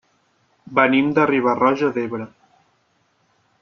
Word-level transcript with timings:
Venim 0.79 1.13
de 1.19 1.27
Riba-roja 1.33 1.93
d'Ebre. 1.99 2.31